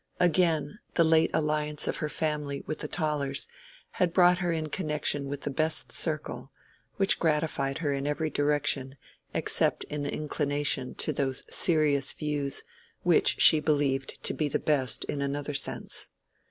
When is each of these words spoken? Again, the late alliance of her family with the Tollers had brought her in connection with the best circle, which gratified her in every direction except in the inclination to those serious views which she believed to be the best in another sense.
Again, 0.19 0.79
the 0.95 1.03
late 1.03 1.29
alliance 1.31 1.87
of 1.87 1.97
her 1.97 2.09
family 2.09 2.63
with 2.65 2.79
the 2.79 2.87
Tollers 2.87 3.47
had 3.91 4.13
brought 4.13 4.39
her 4.39 4.51
in 4.51 4.69
connection 4.69 5.27
with 5.27 5.41
the 5.41 5.51
best 5.51 5.91
circle, 5.91 6.51
which 6.95 7.19
gratified 7.19 7.77
her 7.85 7.91
in 7.93 8.07
every 8.07 8.31
direction 8.31 8.97
except 9.31 9.83
in 9.91 10.01
the 10.01 10.11
inclination 10.11 10.95
to 10.95 11.13
those 11.13 11.43
serious 11.55 12.13
views 12.13 12.63
which 13.03 13.39
she 13.39 13.59
believed 13.59 14.23
to 14.23 14.33
be 14.33 14.47
the 14.47 14.57
best 14.57 15.03
in 15.03 15.21
another 15.21 15.53
sense. 15.53 16.07